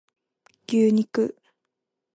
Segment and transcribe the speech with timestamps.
[0.65, 1.31] 牛肉